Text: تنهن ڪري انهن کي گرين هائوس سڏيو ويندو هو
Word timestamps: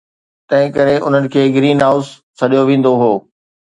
تنهن 0.49 0.71
ڪري 0.77 0.95
انهن 1.07 1.29
کي 1.37 1.45
گرين 1.59 1.87
هائوس 1.87 2.07
سڏيو 2.39 2.61
ويندو 2.69 2.93
هو 3.01 3.13